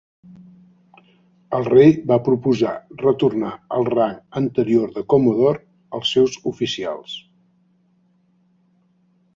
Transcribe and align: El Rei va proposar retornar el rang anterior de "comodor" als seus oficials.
El 1.57 1.67
Rei 1.73 1.93
va 2.11 2.17
proposar 2.29 2.71
retornar 3.03 3.51
el 3.77 3.85
rang 3.93 4.17
anterior 4.43 4.97
de 4.97 5.05
"comodor" 5.15 5.61
als 6.01 6.17
seus 6.17 6.41
oficials. 6.55 7.17